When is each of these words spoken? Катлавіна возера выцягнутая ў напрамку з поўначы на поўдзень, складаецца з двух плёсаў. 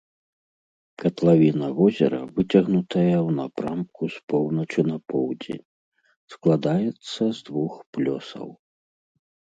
Катлавіна 1.01 1.67
возера 1.79 2.19
выцягнутая 2.37 3.17
ў 3.27 3.29
напрамку 3.41 4.03
з 4.15 4.23
поўначы 4.33 4.79
на 4.91 4.97
поўдзень, 5.13 5.63
складаецца 6.37 7.23
з 7.41 7.51
двух 7.51 7.73
плёсаў. 7.99 8.47